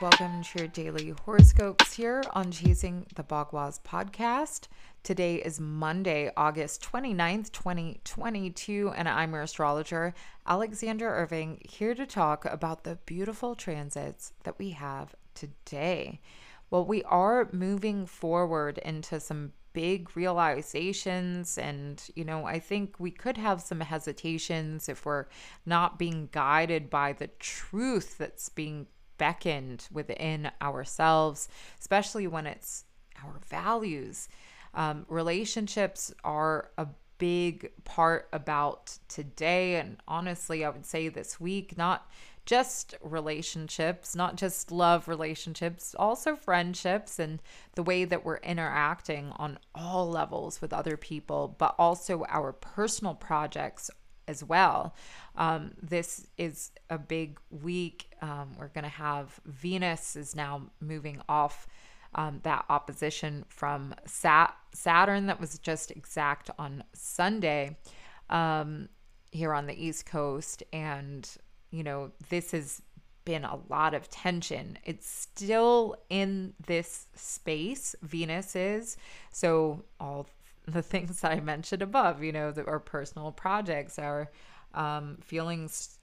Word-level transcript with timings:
Welcome 0.00 0.42
to 0.42 0.58
your 0.60 0.68
daily 0.68 1.12
horoscopes 1.26 1.92
here 1.92 2.22
on 2.32 2.50
Chasing 2.50 3.04
the 3.16 3.22
Bagua's 3.22 3.82
podcast. 3.86 4.68
Today 5.02 5.34
is 5.34 5.60
Monday, 5.60 6.32
August 6.38 6.82
29th, 6.90 7.52
2022, 7.52 8.94
and 8.96 9.06
I'm 9.06 9.34
your 9.34 9.42
astrologer, 9.42 10.14
Alexander 10.46 11.06
Irving, 11.06 11.60
here 11.68 11.94
to 11.94 12.06
talk 12.06 12.46
about 12.46 12.84
the 12.84 12.96
beautiful 13.04 13.54
transits 13.54 14.32
that 14.44 14.58
we 14.58 14.70
have 14.70 15.14
today. 15.34 16.22
Well, 16.70 16.86
we 16.86 17.02
are 17.02 17.50
moving 17.52 18.06
forward 18.06 18.78
into 18.78 19.20
some 19.20 19.52
big 19.74 20.16
realizations 20.16 21.56
and 21.56 22.02
you 22.16 22.24
know 22.24 22.44
i 22.44 22.58
think 22.58 22.98
we 22.98 23.08
could 23.08 23.36
have 23.36 23.60
some 23.60 23.78
hesitations 23.78 24.88
if 24.88 25.06
we're 25.06 25.26
not 25.64 25.96
being 25.96 26.28
guided 26.32 26.90
by 26.90 27.12
the 27.12 27.28
truth 27.38 28.18
that's 28.18 28.48
being 28.48 28.88
beckoned 29.20 29.86
within 29.92 30.50
ourselves 30.62 31.48
especially 31.78 32.26
when 32.26 32.46
it's 32.46 32.84
our 33.22 33.38
values. 33.46 34.28
Um, 34.72 35.04
relationships 35.08 36.12
are 36.24 36.70
a 36.78 36.86
big 37.18 37.70
part 37.84 38.28
about 38.32 38.96
today 39.08 39.74
and 39.76 39.98
honestly 40.08 40.64
i 40.64 40.70
would 40.70 40.86
say 40.86 41.08
this 41.08 41.38
week 41.38 41.76
not 41.76 42.08
just 42.46 42.96
relationships, 43.00 44.16
not 44.16 44.34
just 44.34 44.72
love 44.72 45.06
relationships, 45.06 45.94
also 45.98 46.34
friendships 46.34 47.18
and 47.18 47.40
the 47.76 47.82
way 47.82 48.04
that 48.04 48.24
we're 48.24 48.38
interacting 48.38 49.32
on 49.36 49.58
all 49.74 50.10
levels 50.10 50.60
with 50.60 50.72
other 50.72 50.96
people, 50.96 51.54
but 51.58 51.74
also 51.78 52.24
our 52.28 52.52
personal 52.52 53.14
projects 53.14 53.90
as 54.30 54.44
well. 54.44 54.94
Um, 55.36 55.72
this 55.82 56.26
is 56.38 56.70
a 56.88 56.98
big 56.98 57.38
week. 57.50 58.10
Um, 58.22 58.52
we're 58.58 58.68
going 58.68 58.84
to 58.84 58.88
have 58.88 59.40
Venus 59.44 60.16
is 60.16 60.34
now 60.34 60.62
moving 60.80 61.20
off 61.28 61.66
um, 62.14 62.40
that 62.44 62.64
opposition 62.68 63.44
from 63.48 63.94
Sat- 64.06 64.56
Saturn 64.72 65.26
that 65.26 65.40
was 65.40 65.58
just 65.58 65.90
exact 65.90 66.50
on 66.58 66.84
Sunday 66.94 67.76
um, 68.30 68.88
here 69.32 69.52
on 69.52 69.66
the 69.66 69.74
East 69.74 70.06
Coast. 70.06 70.62
And 70.72 71.28
you 71.70 71.82
know, 71.82 72.10
this 72.30 72.52
has 72.52 72.82
been 73.24 73.44
a 73.44 73.58
lot 73.68 73.94
of 73.94 74.08
tension. 74.10 74.78
It's 74.84 75.08
still 75.08 75.96
in 76.08 76.54
this 76.66 77.06
space, 77.14 77.94
Venus 78.02 78.56
is. 78.56 78.96
So, 79.30 79.84
all 80.00 80.26
the 80.74 80.82
things 80.82 81.20
that 81.20 81.32
I 81.32 81.40
mentioned 81.40 81.82
above, 81.82 82.22
you 82.22 82.32
know, 82.32 82.50
that 82.52 82.68
our 82.68 82.80
personal 82.80 83.32
projects, 83.32 83.98
our 83.98 84.30
um, 84.74 85.18
feelings 85.22 85.98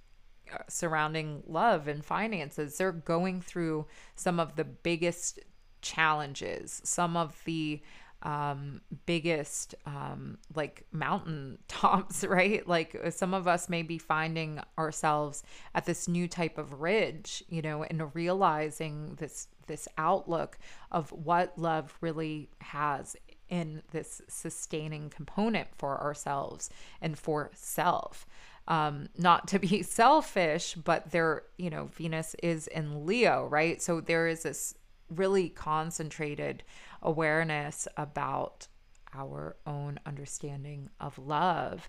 uh, 0.53 0.59
surrounding 0.67 1.43
love 1.47 1.87
and 1.87 2.03
finances, 2.03 2.77
they're 2.77 2.91
going 2.91 3.41
through 3.41 3.85
some 4.15 4.39
of 4.39 4.55
the 4.55 4.63
biggest 4.63 5.39
challenges, 5.81 6.81
some 6.83 7.15
of 7.15 7.39
the 7.45 7.81
um, 8.23 8.81
biggest 9.05 9.75
um, 9.85 10.37
like 10.55 10.85
mountain 10.91 11.59
tops, 11.67 12.23
right? 12.27 12.67
Like 12.67 12.99
uh, 13.03 13.11
some 13.11 13.33
of 13.33 13.47
us 13.47 13.69
may 13.69 13.83
be 13.83 13.97
finding 13.97 14.59
ourselves 14.77 15.43
at 15.75 15.85
this 15.85 16.07
new 16.07 16.27
type 16.27 16.57
of 16.57 16.81
ridge, 16.81 17.43
you 17.47 17.61
know, 17.61 17.83
and 17.83 18.13
realizing 18.15 19.15
this 19.19 19.47
this 19.67 19.87
outlook 19.97 20.57
of 20.91 21.11
what 21.11 21.57
love 21.57 21.95
really 21.99 22.49
has 22.59 23.17
in 23.49 23.81
this 23.91 24.21
sustaining 24.27 25.09
component 25.09 25.67
for 25.77 26.01
ourselves 26.01 26.69
and 27.01 27.17
for 27.17 27.51
self. 27.53 28.25
Um, 28.67 29.09
not 29.17 29.47
to 29.49 29.59
be 29.59 29.81
selfish, 29.83 30.75
but 30.75 31.11
there, 31.11 31.43
you 31.57 31.69
know, 31.69 31.85
Venus 31.93 32.35
is 32.43 32.67
in 32.67 33.05
Leo, 33.05 33.45
right? 33.45 33.81
So 33.81 34.01
there 34.01 34.27
is 34.27 34.43
this 34.43 34.75
really 35.09 35.49
concentrated 35.49 36.63
awareness 37.01 37.87
about 37.95 38.67
our 39.13 39.55
own 39.65 39.99
understanding 40.05 40.89
of 40.99 41.17
love. 41.17 41.87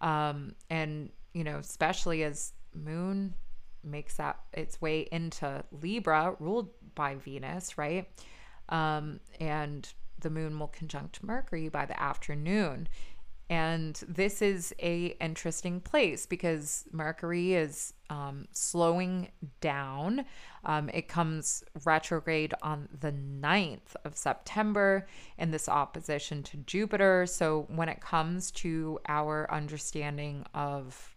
Um, 0.00 0.54
and, 0.68 1.10
you 1.32 1.44
know, 1.44 1.58
especially 1.58 2.24
as 2.24 2.52
Moon 2.74 3.34
makes 3.84 4.16
that 4.16 4.38
its 4.52 4.80
way 4.80 5.08
into 5.12 5.64
Libra, 5.70 6.34
ruled 6.40 6.70
by 6.94 7.14
Venus, 7.14 7.78
right? 7.78 8.08
Um, 8.68 9.20
and 9.38 9.88
the 10.20 10.30
moon 10.30 10.58
will 10.58 10.68
conjunct 10.68 11.22
Mercury 11.22 11.68
by 11.68 11.86
the 11.86 12.00
afternoon. 12.00 12.88
And 13.48 13.94
this 14.08 14.42
is 14.42 14.74
a 14.82 15.16
interesting 15.20 15.80
place 15.80 16.26
because 16.26 16.84
mercury 16.90 17.54
is 17.54 17.94
um, 18.10 18.48
slowing 18.50 19.28
down. 19.60 20.24
Um, 20.64 20.90
it 20.92 21.06
comes 21.06 21.62
retrograde 21.84 22.54
on 22.60 22.88
the 23.00 23.12
9th 23.12 23.94
of 24.04 24.16
september 24.16 25.06
in 25.38 25.52
this 25.52 25.68
opposition 25.68 26.42
to 26.44 26.56
jupiter. 26.56 27.24
So 27.26 27.66
when 27.68 27.88
it 27.88 28.00
comes 28.00 28.50
to 28.52 28.98
our 29.06 29.48
understanding 29.52 30.44
of 30.52 31.14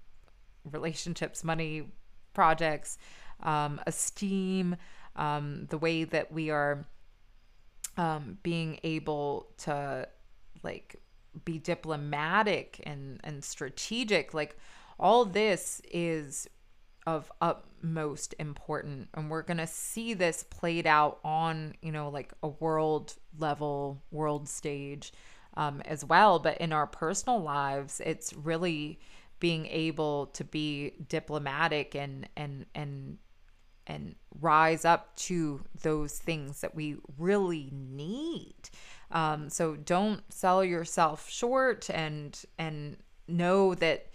relationships 0.72 1.44
money 1.44 1.88
projects 2.34 3.00
um, 3.42 3.82
esteem 3.88 4.76
um, 5.16 5.66
the 5.70 5.80
way 5.80 6.04
that 6.04 6.32
we 6.32 6.52
are 6.52 6.86
um, 8.00 8.38
being 8.44 8.80
able 8.84 9.50
to 9.58 10.08
like 10.64 10.96
be 11.44 11.60
diplomatic 11.60 12.82
and 12.86 13.20
and 13.26 13.44
strategic 13.44 14.34
like 14.34 14.58
all 14.98 15.26
this 15.26 15.82
is 15.92 16.48
of 17.06 17.30
utmost 17.42 18.34
important 18.40 19.10
and 19.14 19.30
we're 19.30 19.42
going 19.42 19.58
to 19.58 19.68
see 19.68 20.14
this 20.14 20.46
played 20.50 20.88
out 20.88 21.20
on 21.26 21.74
you 21.82 21.92
know 21.92 22.10
like 22.10 22.32
a 22.42 22.48
world 22.48 23.16
level 23.38 24.02
world 24.12 24.48
stage 24.48 25.12
um, 25.58 25.82
as 25.86 26.06
well. 26.06 26.40
But 26.40 26.60
in 26.60 26.72
our 26.72 26.88
personal 26.88 27.40
lives 27.40 28.02
it's 28.06 28.34
really 28.34 29.00
being 29.42 29.66
able 29.66 30.28
to 30.28 30.46
be 30.46 30.94
diplomatic 31.10 31.96
and 31.96 32.30
and 32.38 32.66
and 32.74 33.18
and 33.90 34.16
rise 34.40 34.86
up 34.86 35.14
to 35.18 35.62
those 35.82 36.18
things 36.18 36.62
that 36.62 36.74
we 36.74 36.96
really 37.18 37.70
need 37.74 38.70
um, 39.12 39.50
so 39.50 39.76
don't 39.76 40.22
sell 40.32 40.64
yourself 40.64 41.30
short 41.30 41.90
and 41.90 42.40
and 42.58 42.98
know 43.28 43.76
that 43.76 44.08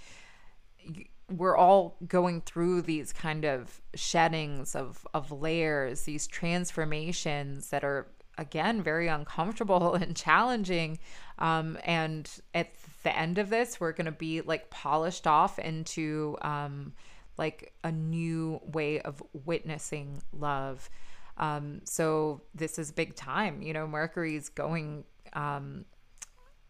we're 1.31 1.57
all 1.57 1.97
going 2.07 2.43
through 2.43 2.83
these 2.83 3.12
kind 3.12 3.45
of 3.45 3.81
sheddings 3.95 4.75
of 4.75 5.07
of 5.15 5.33
layers, 5.33 6.03
these 6.03 6.27
transformations 6.27 7.71
that 7.71 7.83
are 7.83 8.06
again 8.39 8.83
very 8.83 9.09
uncomfortable 9.09 9.95
and 9.95 10.17
challenging. 10.17 10.99
Um, 11.39 11.77
and 11.85 12.31
at 12.55 12.69
the 13.03 13.17
end 13.17 13.39
of 13.39 13.51
this, 13.51 13.81
we're 13.81 13.93
gonna 13.93 14.12
be 14.12 14.43
like 14.43 14.71
polished 14.71 15.27
off 15.27 15.59
into 15.59 16.37
um, 16.43 16.93
like 17.37 17.72
a 17.83 17.93
new 17.93 18.61
way 18.65 19.00
of 19.00 19.22
witnessing 19.33 20.22
love. 20.33 20.89
Um, 21.37 21.81
so 21.84 22.43
this 22.55 22.78
is 22.78 22.93
big 22.93 23.17
time. 23.17 23.62
You 23.62 23.72
know, 23.72 23.87
Mercury's 23.87 24.49
going 24.49 25.05
um, 25.33 25.84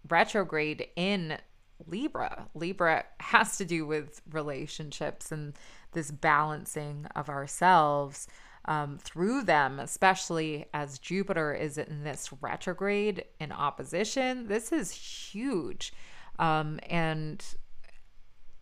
retrograde 0.09 0.89
in 0.97 1.39
Libra. 1.87 2.49
Libra 2.55 3.05
has 3.21 3.57
to 3.59 3.65
do 3.65 3.87
with 3.87 4.23
relationships 4.31 5.33
and 5.33 5.55
this 5.93 6.11
balancing 6.11 7.07
of 7.15 7.29
ourselves 7.29 8.27
um, 8.67 8.99
through 8.99 9.43
them, 9.43 9.79
especially 9.79 10.67
as 10.73 10.99
Jupiter 10.99 11.53
is 11.53 11.77
in 11.77 12.05
this 12.05 12.31
retrograde 12.41 13.25
in 13.39 13.53
opposition. 13.53 14.49
This 14.49 14.73
is 14.73 14.91
huge. 14.91 15.93
Um, 16.39 16.81
and 16.89 17.45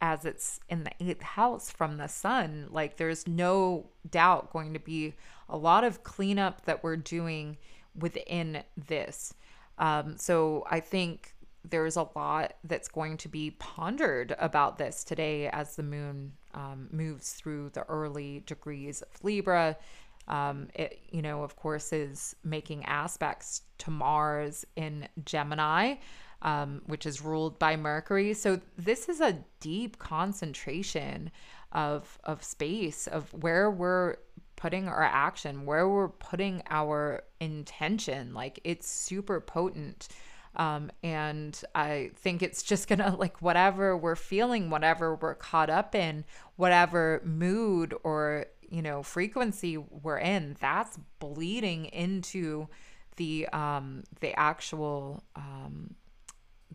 as 0.03 0.25
it's 0.25 0.59
in 0.69 0.83
the 0.83 0.91
eighth 1.01 1.23
house 1.23 1.71
from 1.71 1.97
the 1.97 2.09
sun, 2.09 2.67
like 2.71 2.97
there's 2.97 3.27
no 3.29 3.87
doubt 4.11 4.53
going 4.53 4.73
to 4.75 4.81
be 4.81 5.15
a 5.49 5.57
lot 5.57 5.85
of 5.85 6.03
cleanup 6.03 6.65
that 6.65 6.83
we're 6.83 6.97
doing 6.97 7.57
within 7.95 8.65
this. 8.89 9.33
Um, 9.79 10.17
so 10.19 10.67
I 10.69 10.81
think 10.81 11.35
there's 11.65 11.95
a 11.95 12.09
lot 12.17 12.55
that's 12.65 12.89
going 12.89 13.17
to 13.19 13.29
be 13.29 13.53
pondered 13.53 14.35
about 14.41 14.77
this 14.77 15.05
today 15.05 15.49
as 15.49 15.77
the 15.77 15.85
moon 15.85 16.33
um, 16.55 16.89
moves 16.91 17.35
through 17.35 17.71
the 17.73 17.85
early 17.85 18.43
degrees 18.45 19.03
of 19.03 19.25
Libra. 19.25 19.77
Um, 20.27 20.69
it, 20.75 21.01
you 21.11 21.23
know, 21.23 21.45
of 21.45 21.55
course, 21.55 21.93
is 21.93 22.35
making 22.43 22.85
aspects 22.87 23.63
to 23.79 23.91
Mars 23.93 24.65
in 24.75 25.09
Gemini, 25.25 25.95
um, 26.43 26.83
which 26.87 27.07
is 27.07 27.23
ruled 27.23 27.59
by 27.59 27.77
Mercury. 27.77 28.35
So 28.35 28.61
this 28.77 29.09
is 29.09 29.21
a 29.21 29.39
deep 29.61 29.99
concentration 29.99 31.31
of 31.73 32.19
of 32.25 32.45
space 32.45 33.07
of 33.07 33.33
where 33.33 33.71
we're 33.71 34.17
putting 34.57 34.87
our 34.89 35.03
action, 35.03 35.65
where 35.65 35.89
we're 35.89 36.09
putting 36.09 36.63
our 36.69 37.23
intention. 37.41 38.35
Like 38.35 38.61
it's 38.65 38.89
super 38.89 39.41
potent. 39.41 40.09
Um, 40.55 40.91
and 41.03 41.59
I 41.75 42.11
think 42.17 42.43
it's 42.43 42.63
just 42.63 42.89
gonna 42.89 43.17
like 43.19 43.41
whatever 43.41 43.97
we're 43.97 44.17
feeling, 44.17 44.69
whatever 44.69 45.15
we're 45.15 45.35
caught 45.35 45.71
up 45.71 45.95
in, 45.95 46.25
whatever 46.57 47.23
mood 47.25 47.95
or 48.03 48.47
you 48.69 48.83
know 48.83 49.03
frequency 49.03 49.77
we're 49.77 50.19
in 50.19 50.57
that's 50.59 50.99
bleeding 51.19 51.85
into 51.87 52.67
the 53.17 53.47
um 53.53 54.03
the 54.21 54.33
actual 54.39 55.23
um 55.37 55.82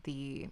the 0.07 0.50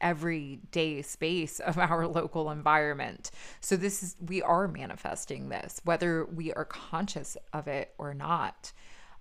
everyday 0.00 1.02
space 1.02 1.58
of 1.58 1.76
our 1.78 2.06
local 2.06 2.52
environment. 2.52 3.32
So 3.60 3.76
this 3.76 4.02
is 4.04 4.16
we 4.24 4.40
are 4.42 4.68
manifesting 4.68 5.48
this 5.48 5.80
whether 5.82 6.24
we 6.24 6.52
are 6.52 6.64
conscious 6.64 7.36
of 7.52 7.66
it 7.66 7.94
or 7.98 8.14
not. 8.14 8.72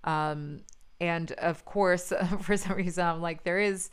Um 0.03 0.61
and 1.01 1.31
of 1.33 1.65
course 1.65 2.13
for 2.41 2.55
some 2.57 2.77
reason 2.77 3.05
I'm 3.05 3.21
like 3.21 3.43
there 3.43 3.59
is 3.59 3.89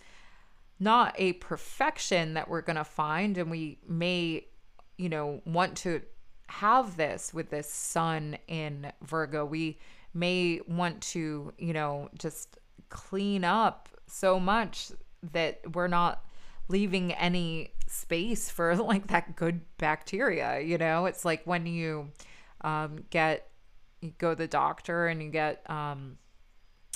not 0.78 1.14
a 1.16 1.34
perfection 1.34 2.34
that 2.34 2.48
we're 2.48 2.60
going 2.60 2.76
to 2.76 2.84
find 2.84 3.38
and 3.38 3.48
we 3.48 3.78
may 3.88 4.44
you 4.98 5.08
know 5.08 5.40
want 5.46 5.76
to 5.78 6.02
have 6.48 6.96
this 6.96 7.32
with 7.32 7.50
this 7.50 7.70
sun 7.70 8.36
in 8.48 8.92
Virgo. 9.02 9.44
We 9.44 9.78
may 10.12 10.60
want 10.68 11.00
to, 11.02 11.52
you 11.58 11.72
know, 11.72 12.08
just 12.18 12.58
clean 12.88 13.44
up 13.44 13.88
so 14.06 14.38
much 14.38 14.92
that 15.32 15.74
we're 15.74 15.88
not 15.88 16.24
leaving 16.68 17.12
any 17.12 17.72
space 17.86 18.50
for 18.50 18.74
like 18.76 19.08
that 19.08 19.36
good 19.36 19.60
bacteria, 19.78 20.60
you 20.60 20.78
know? 20.78 21.06
It's 21.06 21.24
like 21.24 21.42
when 21.44 21.66
you 21.66 22.10
um, 22.62 23.04
get, 23.10 23.48
you 24.00 24.12
go 24.18 24.30
to 24.30 24.36
the 24.36 24.48
doctor 24.48 25.08
and 25.08 25.22
you 25.22 25.30
get 25.30 25.68
um, 25.70 26.18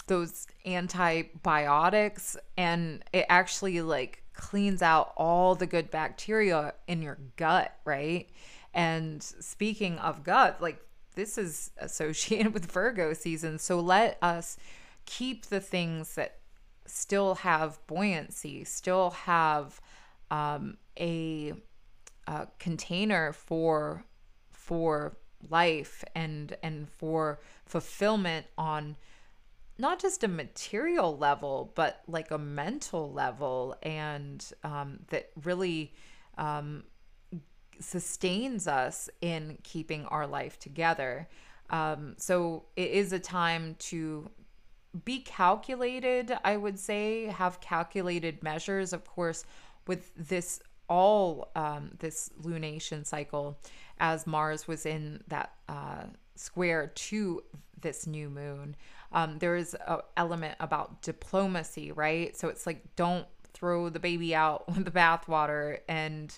those 0.06 0.46
antibiotics 0.66 2.36
and 2.56 3.04
it 3.12 3.26
actually 3.28 3.80
like 3.80 4.22
cleans 4.34 4.82
out 4.82 5.12
all 5.16 5.54
the 5.54 5.66
good 5.66 5.90
bacteria 5.90 6.74
in 6.86 7.02
your 7.02 7.19
gut, 7.36 7.74
right? 7.84 8.28
And 8.74 9.22
speaking 9.22 9.98
of 9.98 10.22
gut, 10.22 10.60
like 10.60 10.81
this 11.14 11.36
is 11.36 11.70
associated 11.78 12.54
with 12.54 12.70
Virgo 12.70 13.12
season. 13.12 13.58
So 13.58 13.81
let 13.81 14.19
us 14.22 14.56
keep 15.04 15.46
the 15.46 15.60
things 15.60 16.14
that 16.14 16.38
still 16.88 17.37
have 17.37 17.79
buoyancy, 17.87 18.64
still 18.64 19.11
have 19.11 19.81
um, 20.31 20.76
a, 20.99 21.52
a 22.26 22.49
container 22.58 23.32
for 23.32 24.05
for 24.52 25.17
life 25.49 26.05
and 26.14 26.56
and 26.62 26.88
for 26.90 27.38
fulfillment 27.64 28.46
on 28.58 28.96
not 29.79 30.00
just 30.00 30.25
a 30.25 30.29
material 30.29 31.17
level 31.17 31.73
but 31.76 32.02
like 32.08 32.32
a 32.32 32.38
mental 32.38 33.12
level 33.12 33.76
and 33.84 34.52
um, 34.64 34.99
that 35.11 35.31
really 35.44 35.94
um, 36.37 36.82
sustains 37.81 38.67
us 38.67 39.08
in 39.20 39.58
keeping 39.62 40.05
our 40.06 40.26
life 40.26 40.58
together. 40.58 41.29
Um, 41.70 42.14
so 42.17 42.64
it 42.76 42.91
is 42.91 43.12
a 43.12 43.19
time 43.19 43.76
to 43.81 44.31
be 45.04 45.20
calculated, 45.20 46.36
I 46.44 46.56
would 46.56 46.78
say, 46.78 47.26
have 47.26 47.60
calculated 47.60 48.42
measures. 48.42 48.92
Of 48.92 49.04
course, 49.04 49.44
with 49.86 50.14
this 50.16 50.60
all 50.88 51.50
um, 51.54 51.90
this 51.98 52.30
lunation 52.42 53.06
cycle, 53.06 53.58
as 54.00 54.26
Mars 54.26 54.66
was 54.66 54.86
in 54.86 55.22
that 55.28 55.52
uh, 55.68 56.04
square 56.34 56.92
to 56.94 57.42
this 57.80 58.06
new 58.06 58.30
moon, 58.30 58.76
um, 59.12 59.38
there 59.38 59.56
is 59.56 59.76
an 59.86 60.00
element 60.16 60.56
about 60.60 61.02
diplomacy, 61.02 61.92
right? 61.92 62.36
So 62.36 62.48
it's 62.48 62.66
like 62.66 62.96
don't 62.96 63.26
throw 63.52 63.88
the 63.88 64.00
baby 64.00 64.34
out 64.34 64.66
with 64.74 64.84
the 64.84 64.90
bathwater 64.90 65.80
and 65.88 66.36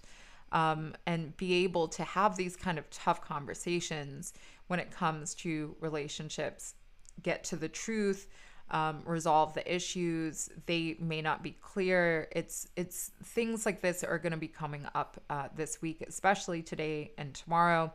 um, 0.52 0.94
and 1.06 1.36
be 1.36 1.64
able 1.64 1.86
to 1.88 2.02
have 2.02 2.36
these 2.36 2.56
kind 2.56 2.78
of 2.78 2.90
tough 2.90 3.20
conversations 3.20 4.32
when 4.66 4.80
it 4.80 4.90
comes 4.90 5.34
to 5.34 5.76
relationships 5.80 6.74
get 7.22 7.44
to 7.44 7.56
the 7.56 7.68
truth, 7.68 8.26
um, 8.70 9.02
resolve 9.04 9.54
the 9.54 9.74
issues. 9.74 10.48
They 10.66 10.96
may 11.00 11.22
not 11.22 11.42
be 11.42 11.52
clear. 11.52 12.28
It's 12.32 12.68
it's 12.76 13.10
things 13.22 13.66
like 13.66 13.80
this 13.80 14.04
are 14.04 14.18
going 14.18 14.32
to 14.32 14.38
be 14.38 14.48
coming 14.48 14.86
up 14.94 15.20
uh, 15.28 15.48
this 15.54 15.82
week, 15.82 16.02
especially 16.06 16.62
today 16.62 17.12
and 17.18 17.34
tomorrow. 17.34 17.92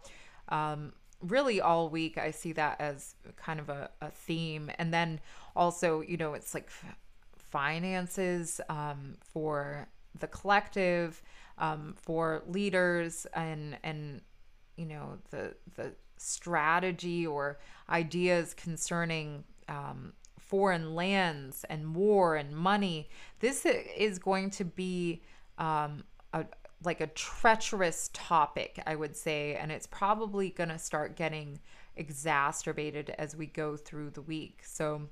Um, 0.49 0.93
really, 1.21 1.61
all 1.61 1.89
week 1.89 2.17
I 2.17 2.31
see 2.31 2.51
that 2.53 2.79
as 2.81 3.15
kind 3.37 3.59
of 3.59 3.69
a, 3.69 3.89
a 4.01 4.11
theme, 4.11 4.69
and 4.77 4.93
then 4.93 5.19
also 5.55 6.01
you 6.01 6.17
know 6.17 6.33
it's 6.33 6.53
like 6.53 6.69
finances 7.37 8.59
um, 8.69 9.15
for 9.21 9.87
the 10.19 10.27
collective, 10.27 11.21
um, 11.57 11.95
for 11.97 12.43
leaders, 12.47 13.25
and 13.33 13.77
and 13.83 14.21
you 14.75 14.85
know 14.85 15.19
the 15.31 15.55
the 15.75 15.93
strategy 16.17 17.25
or 17.25 17.59
ideas 17.89 18.53
concerning 18.53 19.43
um, 19.67 20.13
foreign 20.47 20.95
lands 20.95 21.65
and 21.69 21.95
war 21.95 22.35
and 22.35 22.55
money. 22.55 23.09
This 23.39 23.65
is 23.65 24.19
going 24.19 24.51
to 24.51 24.65
be 24.65 25.21
um, 25.57 26.03
a, 26.33 26.45
like 26.83 27.01
a 27.01 27.07
treacherous 27.07 28.09
topic, 28.13 28.81
I 28.85 28.95
would 28.95 29.15
say, 29.15 29.55
and 29.55 29.71
it's 29.71 29.87
probably 29.87 30.49
going 30.49 30.69
to 30.69 30.79
start 30.79 31.15
getting 31.15 31.59
exacerbated 31.95 33.15
as 33.17 33.35
we 33.35 33.47
go 33.47 33.75
through 33.77 34.11
the 34.11 34.21
week. 34.21 34.61
So, 34.65 35.03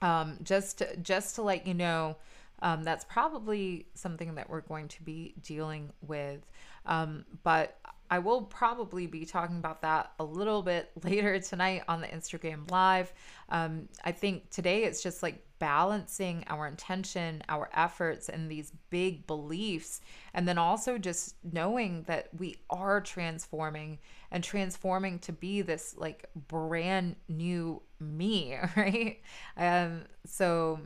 um, 0.00 0.38
just 0.42 0.82
just 1.02 1.34
to 1.36 1.42
let 1.42 1.66
you 1.66 1.74
know, 1.74 2.16
um, 2.62 2.84
that's 2.84 3.04
probably 3.04 3.86
something 3.94 4.34
that 4.36 4.48
we're 4.48 4.60
going 4.60 4.88
to 4.88 5.02
be 5.02 5.34
dealing 5.42 5.92
with. 6.00 6.40
Um, 6.86 7.24
but 7.42 7.78
I 8.12 8.18
will 8.18 8.42
probably 8.42 9.06
be 9.06 9.24
talking 9.24 9.56
about 9.56 9.80
that 9.80 10.12
a 10.18 10.24
little 10.24 10.62
bit 10.62 10.90
later 11.02 11.38
tonight 11.40 11.84
on 11.88 12.02
the 12.02 12.08
Instagram 12.08 12.70
Live. 12.70 13.10
Um, 13.48 13.88
I 14.04 14.12
think 14.12 14.50
today 14.50 14.84
it's 14.84 15.02
just 15.02 15.22
like 15.22 15.42
balancing 15.58 16.44
our 16.48 16.66
intention, 16.66 17.42
our 17.48 17.70
efforts, 17.72 18.28
and 18.28 18.50
these 18.50 18.70
big 18.90 19.26
beliefs. 19.26 20.02
And 20.34 20.46
then 20.46 20.58
also 20.58 20.98
just 20.98 21.36
knowing 21.42 22.02
that 22.02 22.28
we 22.36 22.56
are 22.68 23.00
transforming 23.00 23.98
and 24.30 24.44
transforming 24.44 25.18
to 25.20 25.32
be 25.32 25.62
this 25.62 25.94
like 25.96 26.28
brand 26.48 27.16
new 27.30 27.80
me, 27.98 28.58
right? 28.76 29.22
Um, 29.56 30.02
so 30.26 30.80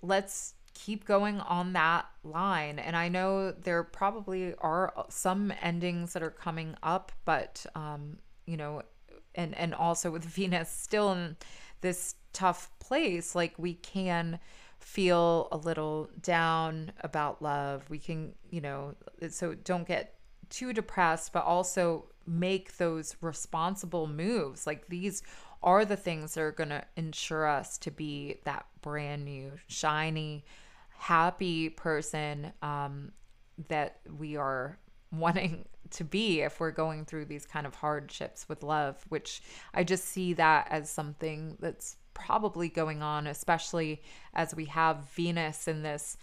let's 0.00 0.54
keep 0.78 1.04
going 1.04 1.40
on 1.40 1.72
that 1.72 2.06
line. 2.22 2.78
And 2.78 2.96
I 2.96 3.08
know 3.08 3.50
there 3.52 3.82
probably 3.82 4.54
are 4.58 4.92
some 5.08 5.52
endings 5.60 6.12
that 6.12 6.22
are 6.22 6.30
coming 6.30 6.76
up, 6.82 7.10
but 7.24 7.66
um, 7.74 8.18
you 8.46 8.56
know, 8.56 8.82
and 9.34 9.56
and 9.56 9.74
also 9.74 10.10
with 10.10 10.24
Venus 10.36 10.70
still 10.70 11.12
in 11.12 11.36
this 11.80 12.14
tough 12.32 12.70
place, 12.78 13.34
like 13.34 13.54
we 13.58 13.74
can 13.74 14.38
feel 14.78 15.48
a 15.50 15.56
little 15.56 16.08
down 16.22 16.92
about 17.00 17.42
love. 17.42 17.84
We 17.90 17.98
can, 17.98 18.34
you 18.50 18.60
know, 18.60 18.94
so 19.30 19.54
don't 19.54 19.86
get 19.86 20.14
too 20.50 20.72
depressed, 20.72 21.32
but 21.32 21.44
also 21.44 22.06
make 22.26 22.76
those 22.76 23.16
responsible 23.20 24.06
moves. 24.06 24.66
Like 24.66 24.88
these 24.88 25.22
are 25.62 25.84
the 25.84 25.96
things 25.96 26.34
that 26.34 26.40
are 26.40 26.52
going 26.52 26.68
to 26.68 26.84
ensure 26.96 27.46
us 27.46 27.78
to 27.78 27.90
be 27.90 28.38
that 28.44 28.66
brand 28.80 29.24
new, 29.24 29.52
shiny, 29.66 30.44
happy 30.98 31.70
person 31.70 32.52
um, 32.60 33.12
that 33.68 34.00
we 34.18 34.36
are 34.36 34.78
wanting 35.12 35.64
to 35.90 36.04
be 36.04 36.42
if 36.42 36.60
we're 36.60 36.70
going 36.70 37.06
through 37.06 37.24
these 37.24 37.46
kind 37.46 37.66
of 37.66 37.74
hardships 37.74 38.46
with 38.48 38.62
love, 38.62 39.02
which 39.08 39.40
I 39.72 39.84
just 39.84 40.04
see 40.04 40.34
that 40.34 40.68
as 40.70 40.90
something 40.90 41.56
that's 41.60 41.96
probably 42.12 42.68
going 42.68 43.00
on, 43.02 43.26
especially 43.26 44.02
as 44.34 44.54
we 44.54 44.66
have 44.66 45.08
Venus 45.14 45.66
in 45.66 45.82
this 45.82 46.18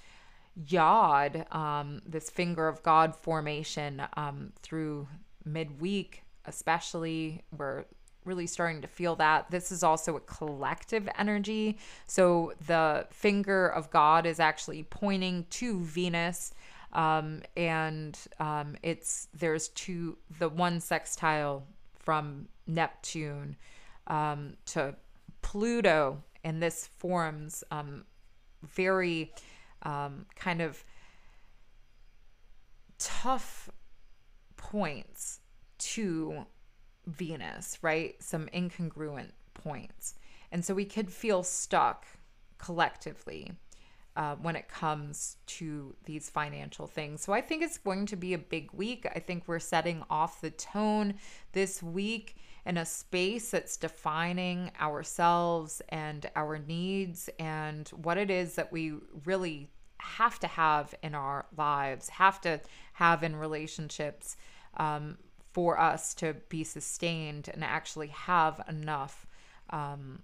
yod, 0.67 1.47
um, 1.51 2.01
this 2.05 2.29
finger 2.29 2.67
of 2.67 2.83
God 2.83 3.15
formation 3.15 4.03
um, 4.15 4.51
through 4.61 5.07
midweek, 5.45 6.23
especially. 6.45 7.41
We're 7.57 7.85
really 8.25 8.47
starting 8.47 8.81
to 8.81 8.87
feel 8.87 9.15
that. 9.17 9.49
This 9.51 9.71
is 9.71 9.83
also 9.83 10.15
a 10.15 10.21
collective 10.21 11.07
energy. 11.17 11.77
So 12.07 12.53
the 12.65 13.07
finger 13.11 13.67
of 13.67 13.89
God 13.91 14.25
is 14.25 14.39
actually 14.39 14.83
pointing 14.83 15.45
to 15.51 15.79
Venus. 15.81 16.53
Um, 16.93 17.41
and 17.57 18.17
um, 18.39 18.77
it's 18.81 19.27
there's 19.33 19.67
two 19.69 20.17
the 20.39 20.47
one 20.47 20.79
sextile 20.79 21.63
from 21.99 22.47
Neptune 22.67 23.57
um, 24.07 24.53
to 24.67 24.95
Pluto, 25.41 26.23
and 26.43 26.63
this 26.63 26.87
forms 26.97 27.63
um, 27.69 28.05
very 28.63 29.33
um, 29.83 30.25
kind 30.35 30.61
of 30.61 30.83
tough 32.97 33.69
points 34.55 35.41
to 35.77 36.45
Venus, 37.07 37.77
right? 37.81 38.15
Some 38.21 38.47
incongruent 38.47 39.31
points. 39.53 40.15
And 40.51 40.63
so 40.63 40.73
we 40.73 40.85
could 40.85 41.11
feel 41.11 41.43
stuck 41.43 42.05
collectively 42.57 43.51
uh, 44.15 44.35
when 44.35 44.55
it 44.55 44.69
comes 44.69 45.37
to 45.45 45.93
these 46.05 46.29
financial 46.29 46.87
things. 46.87 47.21
So 47.21 47.33
I 47.33 47.41
think 47.41 47.61
it's 47.61 47.77
going 47.77 48.05
to 48.07 48.15
be 48.15 48.33
a 48.33 48.37
big 48.37 48.71
week. 48.71 49.05
I 49.13 49.19
think 49.19 49.43
we're 49.45 49.59
setting 49.59 50.03
off 50.09 50.41
the 50.41 50.51
tone 50.51 51.15
this 51.51 51.83
week. 51.83 52.37
in 52.65 52.77
a 52.77 52.85
space 52.85 53.51
that's 53.51 53.77
defining 53.77 54.71
ourselves 54.81 55.81
and 55.89 56.29
our 56.35 56.57
needs 56.57 57.29
and 57.37 57.89
what 57.89 58.17
it 58.17 58.31
is 58.31 58.55
that 58.55 58.71
we 58.71 58.93
really 59.23 59.69
have 59.99 60.39
to 60.39 60.47
have 60.47 60.95
in 61.03 61.13
our 61.13 61.45
lives, 61.57 62.09
have 62.09 62.41
to 62.41 62.59
have 62.93 63.23
in 63.23 63.35
relationships 63.35 64.35
um, 64.77 65.17
for 65.55 65.79
us 65.79 66.13
to 66.13 66.33
be 66.49 66.65
sustained 66.65 67.49
and 67.53 67.63
actually 67.63 68.09
have 68.09 68.59
enough 68.67 69.25
um, 69.69 70.21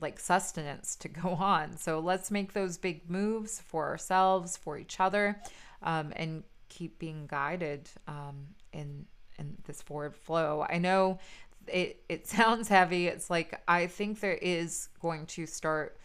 like 0.00 0.20
sustenance 0.20 0.94
to 0.94 1.08
go 1.08 1.30
on. 1.40 1.76
So 1.76 1.98
let's 1.98 2.30
make 2.30 2.52
those 2.52 2.78
big 2.78 3.10
moves 3.10 3.60
for 3.60 3.88
ourselves, 3.88 4.56
for 4.56 4.78
each 4.78 5.00
other, 5.00 5.42
um, 5.82 6.12
and 6.14 6.44
keep 6.68 7.00
being 7.00 7.26
guided 7.26 7.90
um, 8.06 8.46
in 8.72 9.06
in 9.36 9.56
this 9.66 9.82
forward 9.82 10.14
flow. 10.14 10.64
I 10.70 10.78
know 10.78 11.18
it 11.66 12.04
it 12.08 12.28
sounds 12.36 12.68
heavy. 12.68 13.08
It's 13.08 13.28
like 13.28 13.60
I 13.66 13.88
think 13.88 14.20
there 14.20 14.34
is 14.34 14.90
going 15.02 15.26
to 15.26 15.44
start 15.44 15.98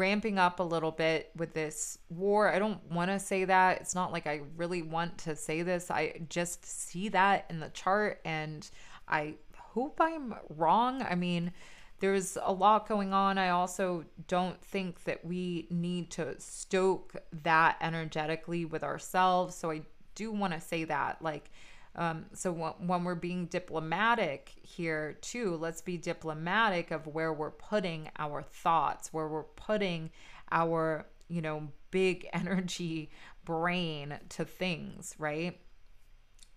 ramping 0.00 0.38
up 0.38 0.60
a 0.60 0.62
little 0.62 0.90
bit 0.90 1.30
with 1.36 1.52
this 1.52 1.98
war. 2.08 2.50
I 2.50 2.58
don't 2.58 2.82
want 2.90 3.10
to 3.10 3.18
say 3.18 3.44
that. 3.44 3.82
It's 3.82 3.94
not 3.94 4.12
like 4.12 4.26
I 4.26 4.40
really 4.56 4.80
want 4.80 5.18
to 5.18 5.36
say 5.36 5.60
this. 5.60 5.90
I 5.90 6.22
just 6.30 6.64
see 6.64 7.10
that 7.10 7.44
in 7.50 7.60
the 7.60 7.68
chart 7.68 8.18
and 8.24 8.68
I 9.06 9.34
hope 9.54 10.00
I'm 10.00 10.34
wrong. 10.56 11.02
I 11.02 11.16
mean, 11.16 11.52
there's 11.98 12.38
a 12.42 12.50
lot 12.50 12.88
going 12.88 13.12
on. 13.12 13.36
I 13.36 13.50
also 13.50 14.06
don't 14.26 14.58
think 14.64 15.04
that 15.04 15.22
we 15.22 15.66
need 15.68 16.10
to 16.12 16.40
stoke 16.40 17.16
that 17.42 17.76
energetically 17.82 18.64
with 18.64 18.82
ourselves. 18.82 19.54
So 19.54 19.70
I 19.70 19.82
do 20.14 20.32
want 20.32 20.54
to 20.54 20.60
say 20.60 20.84
that. 20.84 21.20
Like, 21.20 21.50
um, 21.96 22.26
so 22.34 22.52
when 22.52 23.04
we're 23.04 23.14
being 23.14 23.46
diplomatic 23.46 24.52
here 24.62 25.18
too, 25.20 25.56
let's 25.56 25.80
be 25.80 25.96
diplomatic 25.96 26.90
of 26.90 27.06
where 27.06 27.32
we're 27.32 27.50
putting 27.50 28.10
our 28.18 28.42
thoughts, 28.42 29.12
where 29.12 29.28
we're 29.28 29.42
putting 29.42 30.10
our, 30.52 31.06
you 31.28 31.42
know, 31.42 31.68
big 31.90 32.28
energy 32.32 33.10
brain 33.44 34.18
to 34.30 34.44
things, 34.44 35.14
right? 35.18 35.58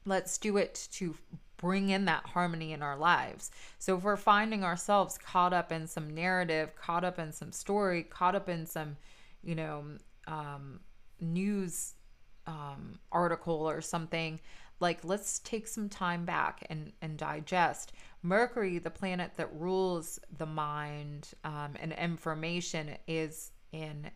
Let's 0.06 0.38
do 0.38 0.58
it 0.58 0.88
to 0.94 1.16
bring 1.58 1.90
in 1.90 2.06
that 2.06 2.26
harmony 2.26 2.74
in 2.74 2.84
our 2.84 2.98
lives. 2.98 3.50
So 3.80 3.98
if 3.98 4.04
we're 4.04 4.18
finding 4.18 4.64
ourselves 4.64 5.18
caught 5.18 5.54
up 5.54 5.72
in 5.72 5.88
some 5.88 6.14
narrative, 6.14 6.76
caught 6.76 7.04
up 7.04 7.18
in 7.18 7.32
some 7.32 7.52
story, 7.52 8.04
caught 8.04 8.36
up 8.36 8.50
in 8.50 8.66
some, 8.66 8.98
you 9.42 9.56
know, 9.56 9.84
um, 10.28 10.82
news 11.22 11.94
um, 12.46 13.00
article 13.12 13.68
or 13.68 13.82
something, 13.82 14.40
like 14.84 15.04
let's 15.06 15.40
take 15.40 15.66
some 15.66 15.90
time 15.90 16.26
back 16.26 16.68
and 16.70 16.92
and 17.02 17.18
digest. 17.18 17.94
Mercury 18.22 18.78
the 18.78 18.92
planet 18.92 19.32
that 19.38 19.50
rules 19.56 20.20
the 20.38 20.46
mind 20.46 21.30
um, 21.44 21.76
and 21.80 21.94
information 21.94 22.98
is 23.08 23.52
in 23.72 24.12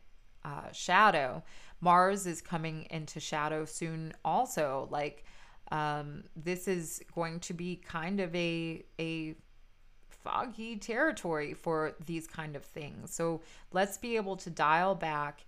uh, 0.46 0.72
shadow. 0.74 1.42
Mars 1.80 2.28
is 2.28 2.42
coming 2.42 2.86
into 2.90 3.20
shadow 3.20 3.64
soon 3.66 4.14
also 4.24 4.88
like 4.92 5.24
um, 5.72 6.24
this 6.36 6.68
is 6.68 7.02
going 7.16 7.40
to 7.40 7.54
be 7.54 7.78
kind 7.78 8.20
of 8.20 8.36
a 8.36 8.84
a 9.00 9.36
foggy 10.10 10.76
territory 10.76 11.54
for 11.54 11.96
these 12.06 12.28
kind 12.28 12.58
of 12.58 12.66
things. 12.66 13.14
So 13.14 13.42
let's 13.72 13.98
be 13.98 14.18
able 14.18 14.36
to 14.38 14.50
dial 14.50 14.96
back 14.96 15.46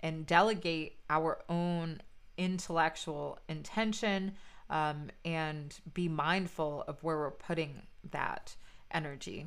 and 0.00 0.26
delegate 0.26 0.96
our 1.10 1.42
own 1.50 2.00
intellectual 2.38 3.38
intention 3.48 4.32
um, 4.72 5.10
and 5.24 5.78
be 5.94 6.08
mindful 6.08 6.82
of 6.88 7.00
where 7.04 7.18
we're 7.18 7.30
putting 7.30 7.82
that 8.10 8.56
energy. 8.90 9.46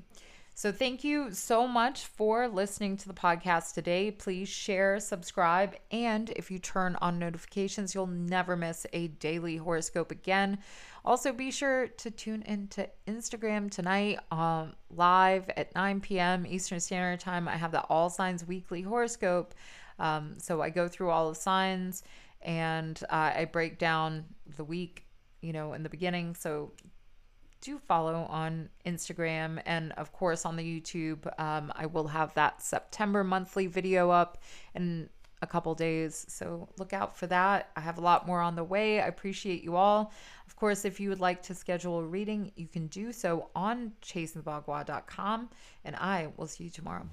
So, 0.58 0.72
thank 0.72 1.04
you 1.04 1.34
so 1.34 1.68
much 1.68 2.06
for 2.06 2.48
listening 2.48 2.96
to 2.98 3.10
the 3.10 3.14
podcast 3.14 3.74
today. 3.74 4.10
Please 4.10 4.48
share, 4.48 5.02
subscribe, 5.02 5.76
and 5.92 6.30
if 6.30 6.50
you 6.50 6.60
turn 6.60 6.96
on 7.02 7.20
notifications, 7.20 7.94
you'll 7.94 8.08
never 8.08 8.56
miss 8.56 8.86
a 8.94 9.08
daily 9.08 9.58
horoscope 9.58 10.12
again. 10.12 10.60
Also, 11.04 11.34
be 11.34 11.52
sure 11.52 11.88
to 11.88 12.10
tune 12.10 12.42
into 12.44 12.88
Instagram 13.06 13.70
tonight 13.70 14.18
um, 14.32 14.74
live 14.90 15.50
at 15.58 15.76
9 15.76 16.00
p.m. 16.00 16.46
Eastern 16.48 16.80
Standard 16.80 17.20
Time. 17.20 17.50
I 17.50 17.58
have 17.58 17.74
the 17.74 17.82
All 17.82 18.10
Signs 18.10 18.48
Weekly 18.48 18.82
Horoscope. 18.82 19.56
Um, 20.00 20.36
so, 20.38 20.62
I 20.62 20.70
go 20.70 20.88
through 20.88 21.10
all 21.10 21.28
the 21.28 21.36
signs 21.36 22.04
and 22.44 23.04
uh, 23.10 23.34
I 23.36 23.46
break 23.46 23.78
down 23.78 24.24
the 24.56 24.64
week 24.64 25.05
you 25.46 25.54
know, 25.54 25.74
in 25.74 25.84
the 25.84 25.90
beginning. 25.90 26.36
So 26.36 26.72
do 27.62 27.78
follow 27.78 28.28
on 28.30 28.70
Instagram 28.86 29.62
and, 29.66 29.92
of 29.94 30.12
course, 30.12 30.46
on 30.46 30.56
the 30.56 30.64
YouTube. 30.64 31.28
Um, 31.40 31.72
I 31.76 31.86
will 31.86 32.08
have 32.08 32.34
that 32.34 32.62
September 32.62 33.24
monthly 33.24 33.68
video 33.68 34.10
up 34.10 34.42
in 34.74 35.10
a 35.42 35.48
couple 35.48 35.74
days. 35.76 36.26
So 36.30 36.68
look 36.78 36.94
out 36.94 37.18
for 37.18 37.28
that. 37.28 37.70
I 37.76 37.82
have 37.82 37.98
a 37.98 38.02
lot 38.02 38.26
more 38.26 38.42
on 38.42 38.56
the 38.56 38.64
way. 38.64 39.02
I 39.02 39.08
appreciate 39.08 39.64
you 39.64 39.76
all. 39.76 40.12
Of 40.48 40.56
course, 40.56 40.86
if 40.86 41.00
you 41.00 41.10
would 41.10 41.20
like 41.20 41.44
to 41.44 41.54
schedule 41.54 42.00
a 42.00 42.04
reading, 42.04 42.52
you 42.56 42.68
can 42.68 42.88
do 42.88 43.12
so 43.12 43.50
on 43.56 43.94
chasingthebagua.com. 44.02 45.50
And 45.84 45.96
I 45.96 46.30
will 46.38 46.48
see 46.48 46.66
you 46.66 46.70
tomorrow. 46.70 47.08